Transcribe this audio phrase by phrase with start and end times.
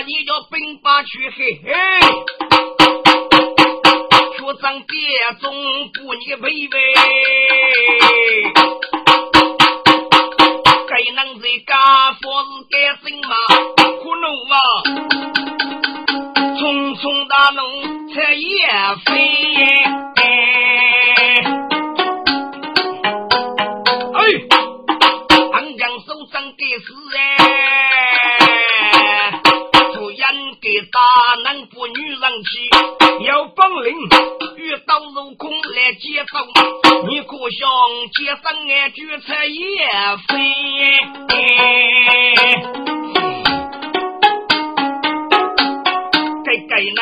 [0.00, 1.70] 你叫兵把去嘿嘿，
[4.38, 4.94] 说咱别
[5.40, 5.52] 总
[5.92, 6.76] 不你妹妹，
[38.68, 39.86] 俺举菜也
[40.26, 40.32] 飞？
[46.44, 46.98] 该该能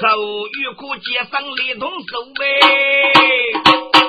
[0.00, 0.02] 手
[0.48, 2.40] 与可接上连同手呗，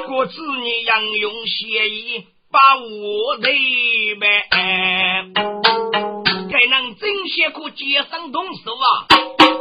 [0.09, 2.25] 我子你杨勇协议。
[2.49, 3.47] 把我的
[4.19, 4.43] 呗，
[6.49, 9.07] 该能真些可接上动手啊！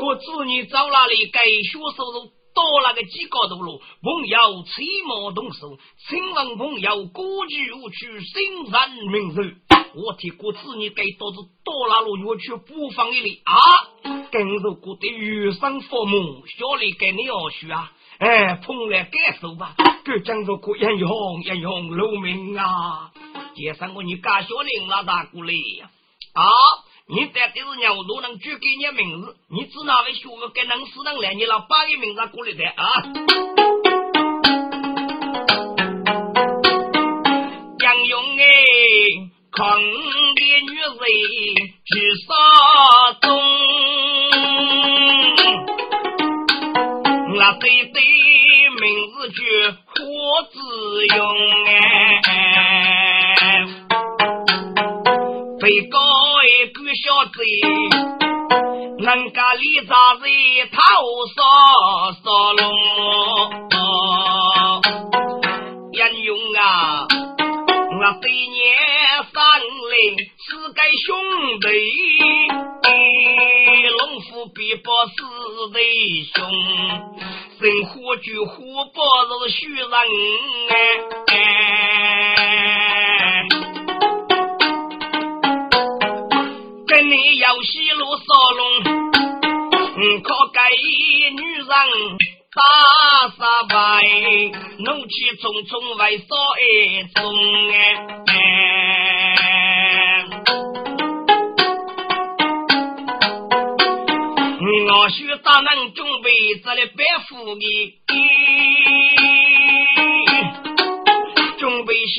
[0.03, 2.05] 我子女找哪里该学收
[2.51, 9.43] 入多那个几个多路，朋友催忙动手，请问朋友过去无去心善明寿，
[9.95, 13.55] 我替我子女该多子多拉路我去补放一里啊！
[14.31, 17.93] 跟着过的余生父母，小李给你要学啊！
[18.19, 23.11] 哎，碰来感受吧，这讲着个英雄英雄露命啊！
[23.55, 25.91] 接上我你家小林老大过来呀！
[26.35, 26.45] 啊，
[27.13, 31.35] 你在这是鸟都能举给你名字，你指哪位学问跟能死能来？
[31.35, 33.03] 你老八个名字过来的啊！
[37.81, 38.45] 杨勇哎，
[39.51, 40.95] 抗的女人
[41.85, 42.33] 去杀
[43.21, 43.27] 中，
[47.37, 48.01] 那对对。
[48.81, 49.43] 名字叫
[49.95, 49.99] 火
[50.51, 50.57] 子
[51.07, 51.19] 用
[51.67, 51.69] 哎，
[55.61, 55.99] 被告
[56.61, 57.33] 一个小子，
[58.99, 60.23] 能干里杂子
[60.71, 60.79] 头
[61.35, 61.41] 烧
[62.23, 62.61] 烧龙，
[65.93, 67.07] 英勇啊！
[67.09, 68.61] 我对年
[69.33, 69.41] 三
[69.91, 69.97] 零
[70.37, 71.09] 是个兄
[71.63, 71.67] 弟，
[73.89, 75.17] 龙虎比不是
[75.73, 75.79] 弟
[76.35, 76.37] 兄。
[77.59, 78.55] 生活就活
[78.85, 79.01] 不
[79.47, 79.91] 是虚人
[80.69, 80.75] 哎，
[86.91, 88.25] 跟你要西路烧
[88.57, 88.83] 龙，
[90.25, 90.69] 靠该
[91.37, 91.65] 女人
[92.53, 92.61] 打
[93.39, 93.75] 杀白，
[94.81, 96.25] 怒气冲冲为少
[96.59, 97.23] 一种
[97.71, 97.75] 哎。
[104.93, 106.31] 我需大能准备
[106.63, 107.65] 这里白富的，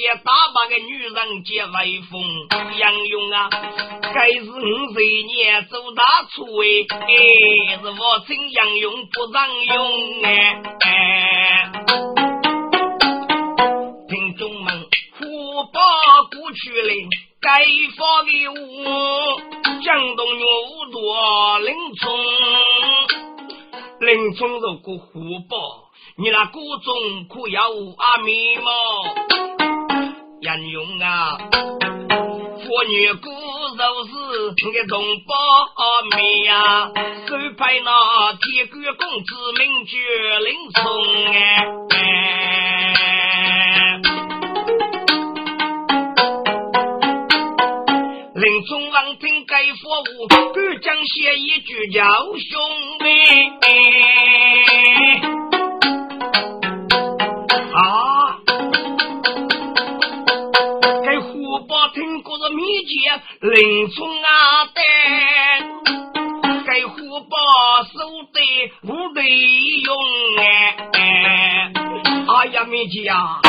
[0.02, 2.20] 些大把个女人接威风，
[2.80, 3.50] 杨勇啊，
[4.16, 6.04] 该是五十年走大
[6.34, 11.72] 厨哎，是我请杨勇不让用哎，
[14.10, 14.88] 听众们，
[15.20, 15.80] 虎豹
[16.32, 16.94] 过去了。
[17.40, 17.64] 该
[17.96, 19.40] 发的我，
[19.84, 20.46] 江东牛
[20.92, 22.18] 多林冲，
[24.00, 25.58] 林冲如果虎豹，
[26.18, 28.72] 你那谷中可要阿弥吗？
[30.42, 34.12] 杨勇啊，妇女骨肉是
[34.66, 35.36] 你的同胞
[35.76, 36.92] 阿弥呀，
[37.28, 39.30] 手拍那铁杆公子
[39.60, 39.94] 名绝
[40.40, 40.82] 林冲
[41.28, 41.38] 哎。
[48.34, 52.02] 林冲王听该佛物，敢讲写一句叫
[52.50, 52.60] 兄
[52.98, 53.06] 弟
[62.82, 64.82] 过的秘诀，林冲啊的，
[66.66, 67.38] 该虎豹
[67.84, 68.00] 手
[68.34, 68.42] 得
[68.84, 69.96] 无得用
[70.38, 71.72] 哎！
[72.28, 73.40] 哎呀，秘籍啊！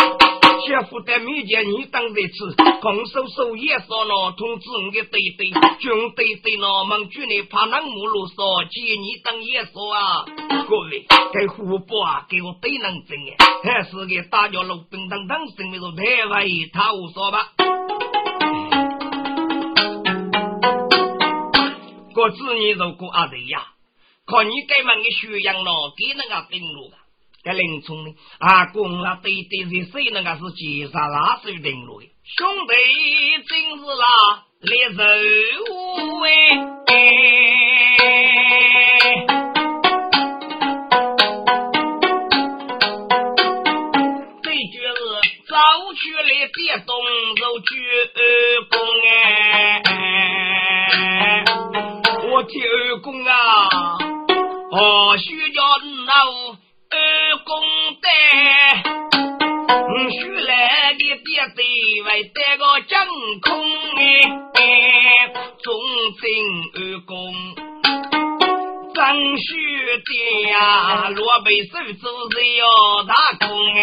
[0.66, 10.24] 姐夫在面前，你当在此，空手手也说了，通知我的弟弟，军队队呢，们军内怕那木路说，见你当也说啊，
[10.68, 13.18] 各位，该虎豹啊，给我对能真
[13.64, 17.48] 哎，还是给大家路兵当当，生命中太外他无说吧。
[22.14, 23.66] 我子女如果阿对呀，
[24.26, 26.92] 看你该门的学养咯，给那个登录。
[27.44, 28.14] 这林冲呢？
[28.38, 32.06] 阿公啊，对对是谁那个是劫杀拉手定路的？
[32.24, 32.72] 兄弟
[33.48, 35.02] 真是啦，烈肉
[36.22, 36.90] 哎！
[44.42, 45.00] 这就是
[45.48, 45.52] 早
[45.94, 46.90] 去去来别动
[47.36, 47.70] 手鞠
[48.70, 48.74] 躬
[49.06, 49.82] 哎，
[52.42, 53.32] 我替二公啊，
[54.72, 56.12] 哦，需要老
[56.90, 57.62] 二公
[58.02, 58.08] 的，
[59.94, 61.62] 你需来的别对
[62.02, 62.98] 外带个真
[63.42, 63.62] 空
[64.54, 64.60] 哎，
[65.62, 65.72] 忠
[66.18, 66.22] 贞
[66.74, 67.14] 二公。
[68.92, 69.46] 张须
[70.02, 72.66] 的呀，罗背手走是要
[73.04, 73.14] 打
[73.46, 73.78] 工哎，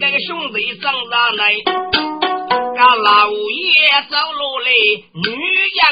[0.00, 1.52] 四个兄弟上上来，
[2.78, 3.36] 俺老爷
[4.08, 4.70] 走路来，
[5.12, 5.28] 女
[5.76, 5.82] 英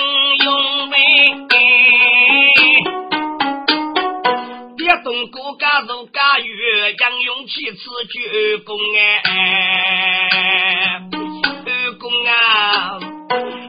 [0.46, 0.96] 勇呗，
[4.78, 6.48] 别动国家做家园，
[6.88, 7.76] 英勇气持
[8.08, 8.98] 举公哎。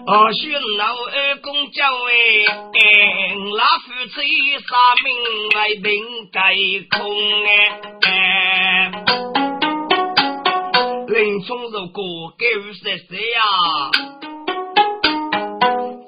[0.07, 2.15] 我寻老二公叫哎，
[3.57, 4.15] 老夫妻
[4.57, 4.69] 杀
[5.03, 5.07] 命
[5.53, 5.86] 来定
[6.31, 6.56] 盖
[6.97, 6.97] 空
[7.44, 7.50] 哎。
[11.19, 13.42] 林冲如果给予十岁呀，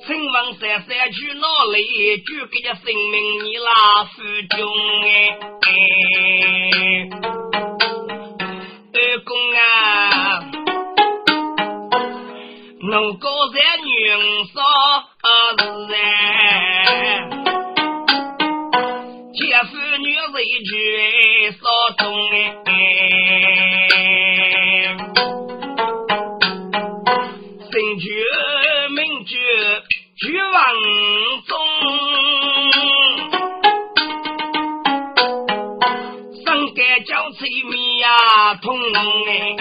[0.08, 2.18] 请问三三去哪里？
[2.20, 4.14] 就给他性命你老夫
[4.56, 4.58] 中
[5.04, 5.70] 哎。
[8.94, 9.60] 二公啊！
[12.90, 13.92] 能够在女
[14.54, 14.64] 少
[15.20, 15.96] 是哎，
[19.34, 20.72] 姐夫女为举
[21.52, 21.64] 少
[21.98, 22.34] 中哎
[22.64, 22.72] 哎，
[36.76, 39.58] 该叫催米呀通哎。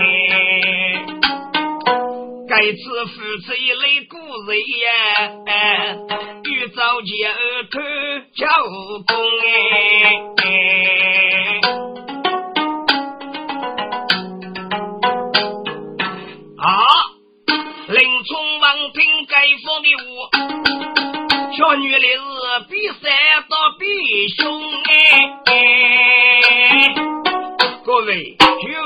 [2.49, 4.89] 该次夫妻泪故人呀，
[6.45, 7.79] 欲早结儿头
[8.35, 8.49] 叫
[9.07, 9.17] 公
[9.47, 9.49] 哎。
[16.59, 16.67] 啊，
[17.89, 18.99] 林冲王听
[19.29, 19.35] 该
[19.65, 20.09] 封的话，
[21.57, 22.09] 小女的是
[22.69, 23.03] 比三
[23.49, 24.41] 到比凶
[24.85, 25.40] 哎。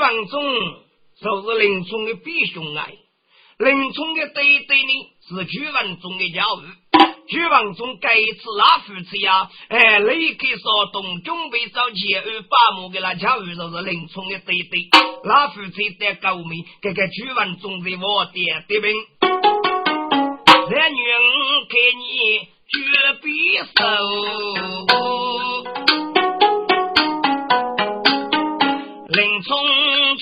[0.05, 0.43] 徐王忠
[1.19, 2.93] 就是林冲的比兄哎。
[3.57, 4.91] 林冲的对对呢，
[5.27, 6.61] 是徐文忠的家务。
[7.27, 14.89] 徐文忠该次拉夫妻呀，哎，立刻说动准备找钱二把木给那家务，就是林冲的对对。
[15.23, 18.95] 拉夫妻在高明，这个徐文忠的我爹的兵，
[20.69, 21.01] 男女
[21.67, 22.77] 给你绝
[23.23, 23.25] 匕
[23.65, 25.24] 首。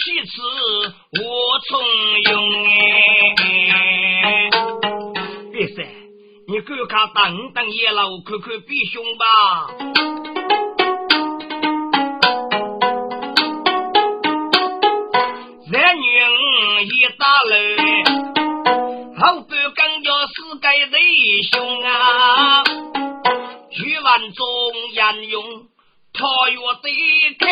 [0.04, 0.32] 其次
[1.24, 1.24] 我
[1.70, 1.80] 从
[2.24, 2.32] 容
[3.38, 4.50] 哎，
[5.54, 5.78] 别塞，
[6.46, 7.24] 你赶快等
[7.54, 9.24] 等爷老看看比兄吧。
[15.72, 16.04] 男女
[16.84, 17.56] 一打来，
[19.16, 20.98] 后半更叫世界弟
[21.54, 21.88] 兄啊，
[23.72, 24.46] 徐万忠
[24.92, 25.42] 严勇。
[26.16, 26.92] 他若对
[27.40, 27.48] 开，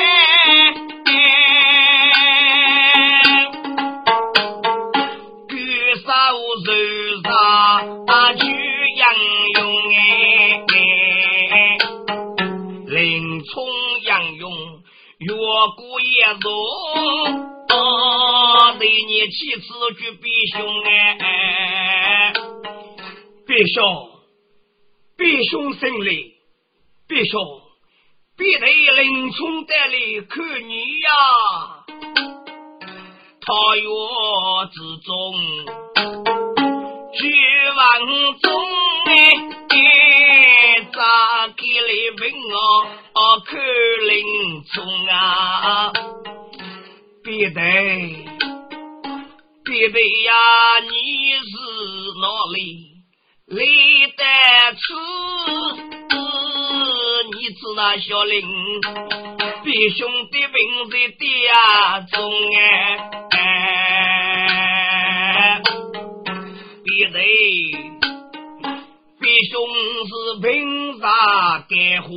[15.61, 16.03] 越过一
[16.39, 16.49] 座，
[18.79, 20.27] 对你妻子举比
[20.57, 22.33] 兄哎，
[23.45, 24.09] 比兄，
[25.17, 26.33] 比兄胜利，
[27.07, 27.61] 比兄。
[28.37, 29.93] 必得林冲带来
[30.27, 31.09] 看你呀，
[33.45, 33.85] 桃园
[34.71, 35.13] 之中，
[37.13, 37.19] 举
[37.77, 37.79] 万
[38.39, 38.49] 中
[39.05, 39.11] 哎，
[40.93, 42.21] 咋给来问
[42.51, 42.55] 我
[43.45, 43.49] 看
[44.07, 44.11] 林
[44.73, 44.75] 冲
[45.07, 45.91] 啊？
[47.23, 47.59] 必得
[49.63, 50.89] 必得呀，你
[51.39, 51.49] 是
[52.19, 52.57] 哪里
[53.47, 53.57] 来
[54.17, 54.23] 得
[54.75, 54.81] 此？
[57.33, 58.41] 你知那小林，
[59.63, 61.23] 比兄弟名在地
[62.11, 62.13] 中
[62.57, 63.39] 哎，
[66.83, 67.90] 比谁？
[69.41, 69.59] 比兄
[70.05, 72.13] 是凭啥盖户？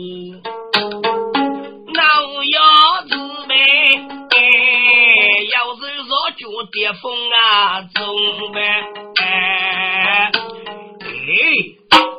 [1.94, 3.56] 那我要自备，
[5.48, 8.60] 要是说脚跌风啊，中呗
[9.22, 10.30] 哎。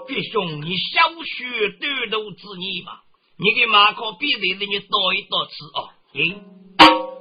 [0.08, 2.94] 弟兄，你小学短途之女嘛？
[3.38, 5.90] 你给马考比赛的你多一多次哦。
[6.16, 6.18] 哎，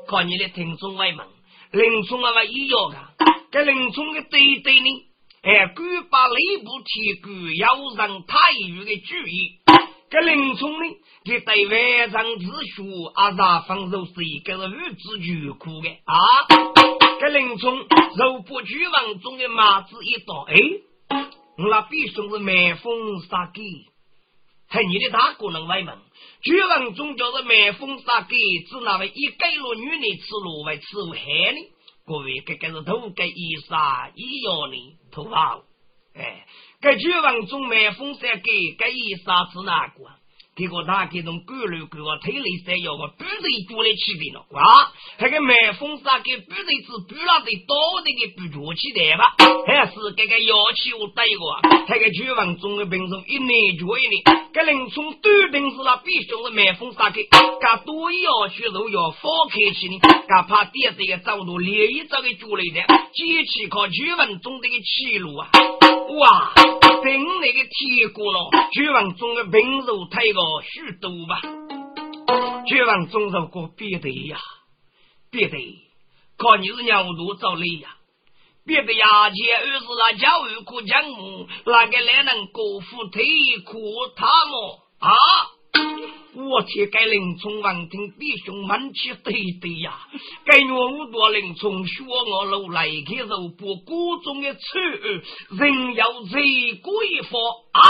[0.08, 1.26] 看你的听众外门，
[1.72, 2.96] 林冲啊嘛一样的，
[3.52, 5.06] 这林冲的对对呢，
[5.44, 5.76] 哎，敢
[6.08, 9.60] 把雷部提高，要让太岳的注意，
[10.08, 16.16] 这林冲呢，给对外上之书阿啥方柔是一个是日子巨苦的啊！
[17.20, 20.56] 这林冲肉不巨王中的马子一刀，哎，
[21.58, 23.60] 我那必须是麦风杀给，
[24.66, 25.98] 还你的大哥能外门？
[26.40, 28.34] 巨王中就是麦风杀给，
[28.70, 31.58] 只那位一盖落女的吃路为吃害呢？
[32.06, 35.62] 各位，这个是土盖衣裳一样的头发，
[36.14, 36.46] 哎。
[36.80, 40.04] 这绝望中买风扇给该一啥子哪个？
[40.56, 44.92] 结果他给种狗肉给我推了三要个半日煮来起来了啊！
[45.18, 49.34] 那个买风扇给半日子半拉的到底给不着起来吧？
[49.66, 51.58] 还是这个要求带过？
[51.88, 65.50] 那个绝望中的兵种一年就一年，该林冲短定是那必须是买风扇给，噶多要去都要放开起呢，噶怕电这个走路连一早给煮来的，机器靠绝望中的个气路啊！
[66.20, 66.54] 哇，
[67.44, 71.42] 那个铁锅了，绝望中的兵肉太个许多吧？
[72.66, 74.38] 绝望中如果别的呀，
[75.30, 75.58] 别的
[76.38, 77.96] 靠你是鸟肚找累呀，
[78.64, 83.22] 别的呀，前二是那教育苦讲目，那个来能过富退
[83.66, 83.78] 苦
[84.16, 85.12] 他么啊？
[86.36, 89.96] 我替该林冲王听弟兄们去对对呀，
[90.44, 94.60] 给我五多林冲学我路来给肉不锅中的菜，
[95.50, 97.40] 人要贼过一方
[97.72, 97.80] 啊！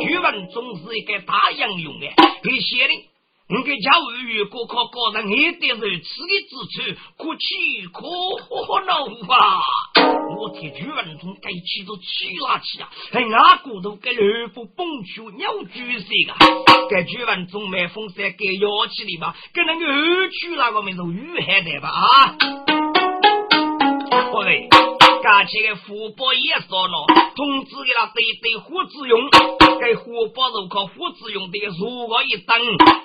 [0.00, 2.06] 据闻中是一个大英雄的，
[2.42, 3.15] 给写的。
[3.48, 3.92] 你给教
[4.24, 8.00] 育如果靠个人一点肉吃的之处，可气可
[8.84, 9.62] 恼啊！
[10.36, 12.90] 我替朱文忠该气都气拉气啊！
[13.12, 16.34] 还俺骨头给二副蹦出鸟居士啊！
[16.90, 19.36] 给朱文忠买风扇给摇起来吧？
[19.54, 22.34] 给那个二区那个名字雨海的吧啊！
[24.32, 24.68] 各位。
[25.22, 29.20] 家起个虎豹也说了，通知给他对对胡子用，
[29.78, 32.56] 给虎豹肉靠胡子用的，如果一等，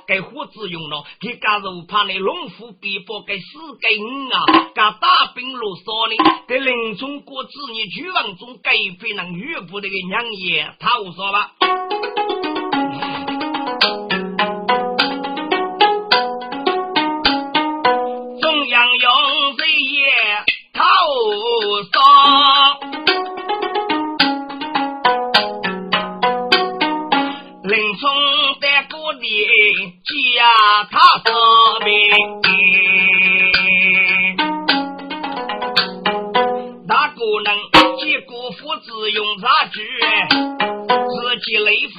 [0.07, 3.43] 给胡子用了，给家肉怕你龙虎必报给死
[3.81, 6.15] 给五啊，给大兵落少呢，
[6.47, 11.51] 给林冲过子你举王中给非能岳父那个娘爷，他无说吧。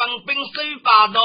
[0.02, 0.50] 己雷锋兵手
[0.82, 1.20] 把刀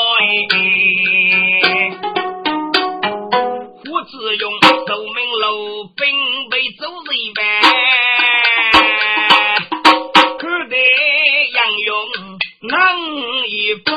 [3.84, 7.42] 胡子用奏明路兵被走一般，
[10.38, 10.76] 可得
[11.54, 11.90] 杨勇
[12.62, 12.72] 能
[13.48, 13.88] 一般。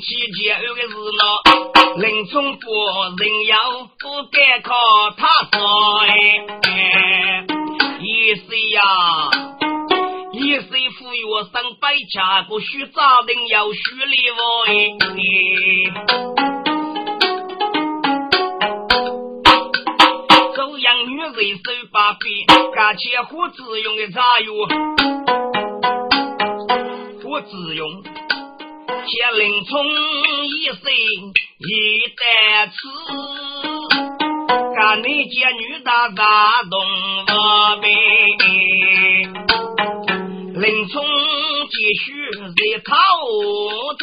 [0.00, 1.22] 期间有个事呢，
[1.96, 2.70] 林冲夫
[3.18, 3.56] 人要
[3.98, 4.76] 不该靠
[5.16, 5.27] 他
[11.58, 14.34] 服药上百家，不许早定要许礼物
[20.54, 24.46] 走养女人手把柄，干起胡子用的茶药，
[27.22, 28.02] 胡子用。
[29.08, 29.84] 见林冲
[30.44, 30.82] 一生
[31.58, 31.72] 一
[32.14, 32.76] 代痴，
[34.76, 36.78] 干那见女大大动
[37.26, 37.86] 我悲。
[40.60, 41.02] 林冲
[41.70, 42.96] 继续在讨
[43.98, 44.02] 债，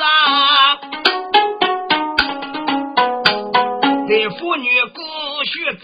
[4.07, 5.01] 在妇女故
[5.43, 5.84] 血在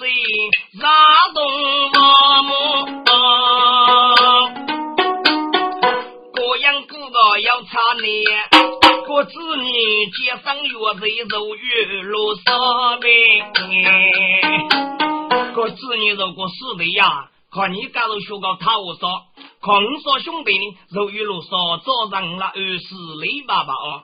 [0.79, 0.85] 打
[1.33, 1.41] 动
[1.91, 1.97] 我
[2.43, 2.51] 母。
[6.33, 7.69] 各样各个要查
[7.99, 8.05] 你。
[9.07, 13.09] 各子女接上月子肉月落烧饼，
[15.55, 19.25] 我子女如果死的呀，看你家都学个讨烧，
[19.63, 24.01] 看我说兄弟呢，肉月落烧早上那二十里爸爸哦。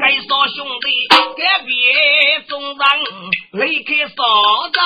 [0.00, 2.80] 该说兄弟该别中人
[3.68, 4.24] 离开烧
[4.72, 4.80] 寨。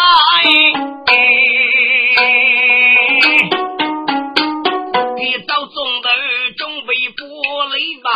[5.46, 6.08] 到中头
[6.56, 7.22] 准备不
[7.70, 8.10] 累吧，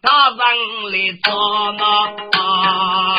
[0.00, 0.38] 大人
[0.92, 1.28] 来做
[2.40, 3.11] 啊！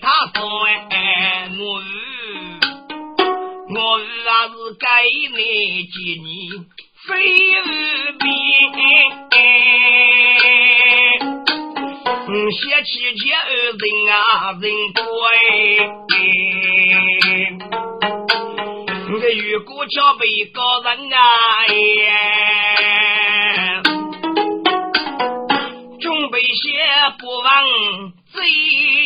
[0.00, 0.04] 他
[0.34, 0.40] 说
[0.90, 1.62] 哎，我
[3.74, 4.00] 我还
[4.48, 4.84] 是该
[5.36, 5.38] 你
[5.84, 6.26] 接你
[7.06, 7.08] 非
[7.54, 7.56] 而
[12.28, 13.24] 嗯，写起这
[13.70, 13.80] 人
[14.12, 14.14] 啊
[14.60, 14.64] 人
[14.94, 15.00] 乖，
[19.08, 21.16] 我如果叫被告人啊
[21.68, 21.74] 耶。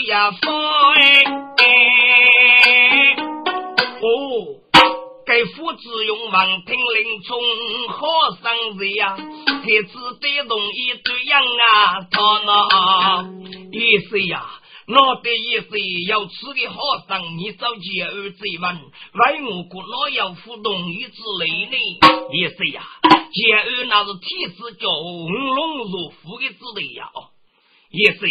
[0.07, 0.41] 呀风
[4.03, 4.07] 哦，
[5.27, 7.39] 该父子用王听令从
[7.89, 8.07] 好
[8.43, 12.51] 生日呀，孩子得容易这样啊，他那
[13.73, 14.57] 意思呀。
[14.89, 15.79] 我的意思，
[16.09, 16.75] 要吃的好
[17.07, 18.77] 生，你找姐儿追问，
[19.15, 21.77] 为我国哪有互动与之类呢？
[22.33, 22.83] 意思呀，
[23.33, 27.09] 姐儿那是天子叫红龙入虎的之类呀。
[27.15, 27.31] 哦，
[27.91, 28.27] 意思，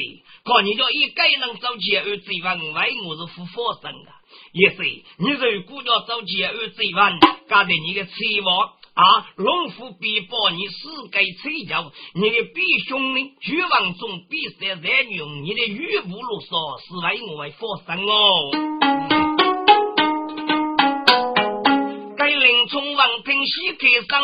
[0.46, 4.12] 看你叫一个人找姐儿追问，为我是富佛生的。
[4.54, 8.74] 意思，你如果要找姐儿追问，搞得你的期望。
[8.96, 9.28] 啊！
[9.38, 13.34] 龙虎必报你死该催教，你的弟兄呢？
[13.40, 18.52] 绝望中必杀在用，你的语不如说，是为我为佛生哦。
[22.18, 24.22] 该令从王平西开上，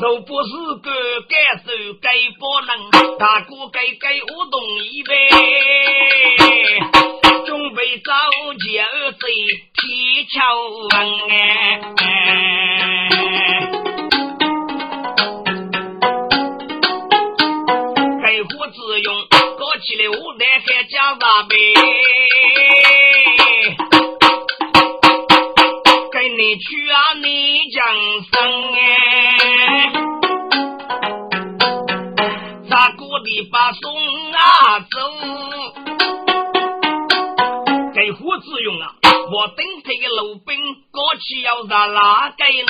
[0.00, 0.50] 若不是
[0.82, 0.90] 个
[1.28, 1.68] 该受
[2.02, 2.70] 该不能，
[3.18, 5.12] 大哥该该我动一杯，
[7.46, 8.12] 准备找
[8.66, 9.18] 姐儿子
[9.74, 10.36] 提桥
[10.90, 11.80] 哎。
[19.78, 21.54] 起来，我来还加大杯，
[26.10, 27.84] 跟你去啊，你讲
[28.24, 28.95] 声哎，
[33.50, 33.94] 把送
[34.32, 34.86] 啊走？
[37.94, 38.94] 给胡子用啊，
[39.32, 42.64] 我顶这个老兵，过去要杀哪个人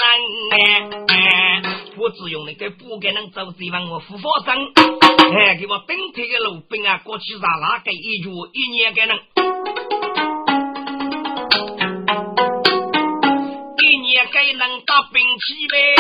[0.51, 1.69] 呢？
[1.97, 4.73] 胡子用那个不给能走，希望我复活生。
[5.35, 9.17] 哎，给我顶天的路兵啊，过去杀哪个一月一年给能，
[13.79, 15.97] 一年给能打兵器呗，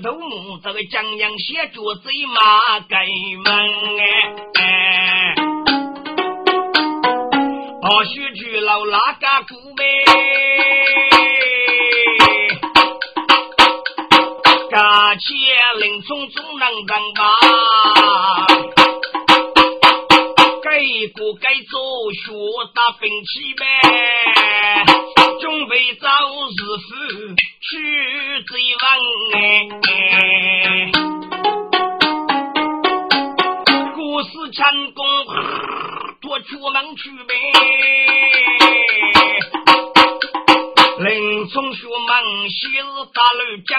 [0.00, 3.06] 头目，这个江阳写脚贼马盖
[3.44, 3.52] 门
[4.54, 5.34] 哎，
[7.82, 9.82] 二须举老拉个古呗，
[14.70, 15.24] 噶且
[15.80, 17.22] 林冲总能当吧，
[20.62, 20.68] 该
[21.14, 22.32] 过该做学
[22.74, 23.64] 打兵器呗，
[25.48, 26.88] 准备找日夫。
[27.58, 27.68] 去
[28.44, 28.84] 追问
[29.32, 29.34] 哎，
[33.94, 35.02] 故事成功，
[36.20, 37.34] 多出门去呗。
[40.98, 42.84] 林冲学忙，昔日
[43.14, 43.70] 打路江，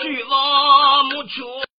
[0.00, 1.69] 举望木出。